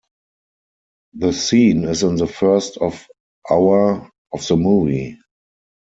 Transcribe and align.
The 1.13 1.31
scene 1.31 1.83
is 1.83 2.01
in 2.01 2.15
the 2.15 2.25
first 2.25 2.77
of 2.77 3.05
hour 3.51 4.09
of 4.33 4.47
the 4.47 4.57
movie. 4.57 5.19